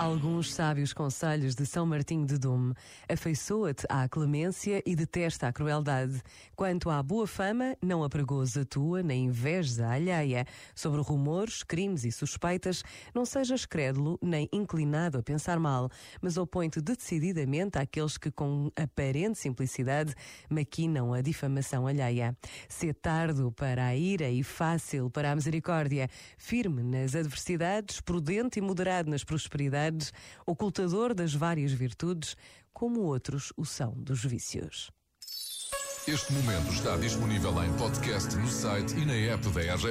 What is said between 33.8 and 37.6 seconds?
dos vícios. Este momento está disponível